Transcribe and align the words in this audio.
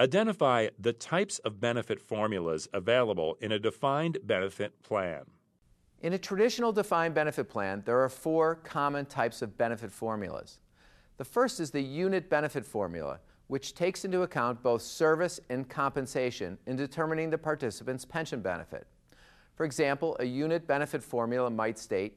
Identify 0.00 0.68
the 0.78 0.94
types 0.94 1.40
of 1.40 1.60
benefit 1.60 2.00
formulas 2.00 2.66
available 2.72 3.36
in 3.42 3.52
a 3.52 3.58
defined 3.58 4.16
benefit 4.24 4.82
plan. 4.82 5.24
In 6.00 6.14
a 6.14 6.18
traditional 6.18 6.72
defined 6.72 7.12
benefit 7.14 7.50
plan, 7.50 7.82
there 7.84 8.00
are 8.00 8.08
four 8.08 8.54
common 8.54 9.04
types 9.04 9.42
of 9.42 9.58
benefit 9.58 9.92
formulas. 9.92 10.60
The 11.18 11.24
first 11.26 11.60
is 11.60 11.70
the 11.70 11.82
unit 11.82 12.30
benefit 12.30 12.64
formula, 12.64 13.20
which 13.48 13.74
takes 13.74 14.06
into 14.06 14.22
account 14.22 14.62
both 14.62 14.80
service 14.80 15.38
and 15.50 15.68
compensation 15.68 16.56
in 16.66 16.76
determining 16.76 17.28
the 17.28 17.36
participant's 17.36 18.06
pension 18.06 18.40
benefit. 18.40 18.86
For 19.54 19.66
example, 19.66 20.16
a 20.20 20.24
unit 20.24 20.66
benefit 20.66 21.02
formula 21.02 21.50
might 21.50 21.78
state 21.78 22.16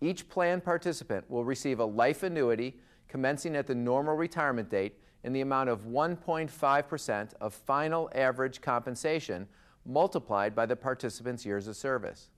each 0.00 0.28
plan 0.28 0.60
participant 0.60 1.28
will 1.28 1.44
receive 1.44 1.80
a 1.80 1.84
life 1.84 2.22
annuity 2.22 2.78
commencing 3.08 3.56
at 3.56 3.66
the 3.66 3.74
normal 3.74 4.14
retirement 4.14 4.70
date 4.70 4.98
in 5.24 5.32
the 5.32 5.40
amount 5.40 5.68
of 5.68 5.84
1.5% 5.84 7.34
of 7.40 7.54
final 7.54 8.10
average 8.14 8.60
compensation 8.60 9.46
multiplied 9.84 10.54
by 10.54 10.66
the 10.66 10.76
participant's 10.76 11.44
years 11.44 11.68
of 11.68 11.76
service. 11.76 12.28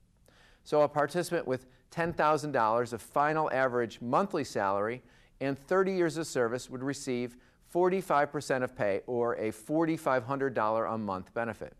So 0.63 0.81
a 0.81 0.87
participant 0.87 1.47
with 1.47 1.65
$10,000 1.91 2.93
of 2.93 3.01
final 3.01 3.51
average 3.51 4.01
monthly 4.01 4.43
salary 4.43 5.01
and 5.41 5.57
30 5.57 5.93
years 5.93 6.17
of 6.17 6.27
service 6.27 6.69
would 6.69 6.83
receive 6.83 7.37
45% 7.73 8.63
of 8.63 8.75
pay 8.75 9.01
or 9.07 9.33
a 9.35 9.51
$4,500 9.51 10.93
a 10.93 10.97
month 10.97 11.33
benefit. 11.33 11.73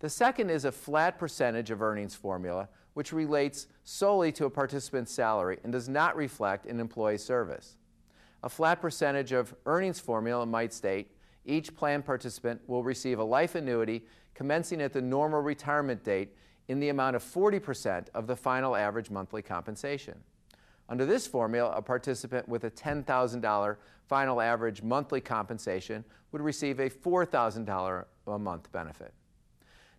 The 0.00 0.08
second 0.08 0.50
is 0.50 0.64
a 0.64 0.72
flat 0.72 1.18
percentage 1.18 1.70
of 1.70 1.82
earnings 1.82 2.14
formula, 2.14 2.68
which 2.94 3.12
relates 3.12 3.66
solely 3.82 4.30
to 4.32 4.44
a 4.44 4.50
participant's 4.50 5.12
salary 5.12 5.58
and 5.64 5.72
does 5.72 5.88
not 5.88 6.16
reflect 6.16 6.66
an 6.66 6.78
employee's 6.78 7.24
service. 7.24 7.76
A 8.44 8.48
flat 8.48 8.80
percentage 8.80 9.32
of 9.32 9.54
earnings 9.66 9.98
formula 9.98 10.46
might 10.46 10.72
state 10.72 11.10
each 11.44 11.74
plan 11.74 12.02
participant 12.02 12.60
will 12.68 12.84
receive 12.84 13.18
a 13.18 13.24
life 13.24 13.54
annuity 13.54 14.04
commencing 14.34 14.80
at 14.80 14.92
the 14.92 15.02
normal 15.02 15.40
retirement 15.40 16.04
date 16.04 16.34
in 16.68 16.78
the 16.78 16.90
amount 16.90 17.16
of 17.16 17.24
40% 17.24 18.06
of 18.14 18.26
the 18.26 18.36
final 18.36 18.76
average 18.76 19.10
monthly 19.10 19.42
compensation. 19.42 20.20
Under 20.88 21.04
this 21.04 21.26
formula, 21.26 21.72
a 21.74 21.82
participant 21.82 22.48
with 22.48 22.64
a 22.64 22.70
$10,000 22.70 23.76
final 24.06 24.40
average 24.40 24.82
monthly 24.82 25.20
compensation 25.20 26.04
would 26.30 26.42
receive 26.42 26.78
a 26.78 26.88
$4,000 26.88 28.04
a 28.26 28.38
month 28.38 28.70
benefit. 28.70 29.12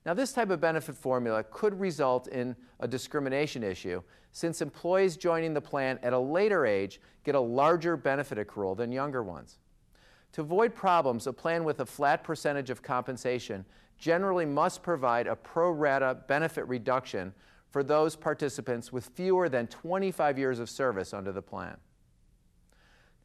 Now, 0.06 0.14
this 0.14 0.32
type 0.32 0.50
of 0.50 0.62
benefit 0.62 0.96
formula 0.96 1.44
could 1.44 1.80
result 1.80 2.28
in 2.28 2.56
a 2.80 2.88
discrimination 2.88 3.64
issue 3.64 4.02
since 4.32 4.62
employees 4.62 5.18
joining 5.18 5.54
the 5.54 5.62
plan 5.62 6.00
at 6.04 6.14
a 6.14 6.20
later 6.20 6.66
age 6.66 7.02
get 7.24 7.36
a 7.36 7.40
larger 7.40 7.98
benefit 7.98 8.38
accrual 8.38 8.78
than 8.78 8.92
younger 8.92 9.24
ones. 9.24 9.58
To 10.34 10.42
avoid 10.42 10.76
problems, 10.76 11.28
a 11.28 11.34
plan 11.34 11.64
with 11.64 11.80
a 11.80 11.86
flat 11.86 12.24
percentage 12.24 12.70
of 12.70 12.82
compensation 12.82 13.66
generally 13.98 14.46
must 14.46 14.84
provide 14.84 15.28
a 15.28 15.36
pro 15.36 15.72
rata 15.72 16.18
benefit 16.28 16.68
reduction 16.68 17.34
for 17.72 17.84
those 17.84 18.16
participants 18.16 18.92
with 18.92 19.08
fewer 19.08 19.50
than 19.50 19.68
25 19.68 20.40
years 20.40 20.60
of 20.60 20.70
service 20.70 21.14
under 21.14 21.32
the 21.32 21.42
plan. 21.42 21.78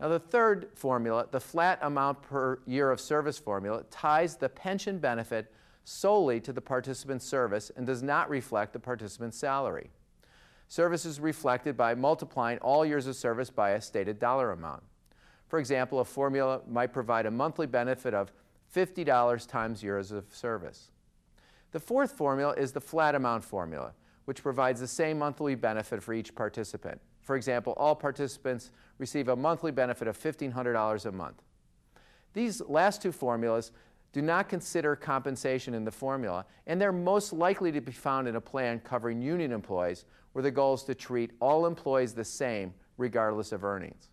Now, 0.00 0.08
the 0.08 0.19
third 0.19 0.70
formula, 0.75 1.28
the 1.30 1.41
flat 1.41 1.78
amount 1.83 2.22
per 2.22 2.58
year 2.67 2.91
of 2.91 3.00
service 3.00 3.39
formula, 3.39 3.84
ties 3.91 4.36
the 4.36 4.48
pension 4.48 4.98
benefit 4.98 5.52
solely 5.84 6.40
to 6.40 6.52
the 6.52 6.60
participant's 6.60 7.27
service 7.27 7.70
and 7.77 7.86
does 7.86 8.02
not 8.02 8.30
reflect 8.30 8.72
the 8.72 8.78
participant's 8.78 9.38
salary. 9.38 9.90
Service 10.68 11.04
is 11.04 11.20
reflected 11.20 11.77
by 11.77 11.94
multiplying 11.94 12.58
all 12.58 12.84
years 12.84 13.06
of 13.06 13.14
service 13.14 13.50
by 13.50 13.70
a 13.70 13.80
stated 13.80 14.18
dollar 14.18 14.50
amount. 14.50 14.82
For 15.46 15.58
example, 15.58 16.00
a 16.00 16.05
formula 16.05 16.62
might 16.66 16.92
provide 16.92 17.27
a 17.27 17.30
monthly 17.30 17.66
benefit 17.66 18.14
of 18.14 18.32
$50 18.74 19.46
times 19.46 19.82
years 19.82 20.10
of 20.10 20.24
service. 20.32 20.90
The 21.72 21.80
fourth 21.80 22.12
formula 22.12 22.55
is 22.55 22.72
the 22.72 22.80
flat 22.80 23.14
amount 23.14 23.44
formula, 23.44 23.92
which 24.24 24.42
provides 24.42 24.80
the 24.80 24.88
same 24.88 25.18
monthly 25.18 25.55
benefit 25.55 26.02
for 26.02 26.14
each 26.14 26.34
participant. 26.34 27.00
For 27.20 27.36
example, 27.36 27.74
all 27.77 27.94
participants 27.94 28.70
receive 28.98 29.28
a 29.28 29.36
monthly 29.36 29.70
benefit 29.70 30.08
of 30.08 30.18
$1,500 30.18 31.06
a 31.06 31.12
month. 31.12 31.42
These 32.33 32.61
last 32.62 33.00
two 33.00 33.12
formulas 33.12 33.70
do 34.14 34.23
not 34.23 34.48
consider 34.48 34.95
compensation 34.95 35.75
in 35.75 35.85
the 35.85 35.91
formula, 35.91 36.47
and 36.69 36.80
they're 36.80 36.92
most 36.92 37.33
likely 37.33 37.73
to 37.73 37.80
be 37.80 37.91
found 37.91 38.29
in 38.29 38.36
a 38.36 38.41
plan 38.41 38.79
covering 38.79 39.20
union 39.20 39.51
employees 39.51 40.05
where 40.33 40.42
the 40.45 40.52
goal 40.52 40.75
is 40.75 40.85
to 40.85 40.95
treat 40.95 41.33
all 41.41 41.67
employees 41.67 42.14
the 42.14 42.24
same 42.24 42.73
regardless 42.97 43.51
of 43.51 43.64
earnings. 43.64 44.11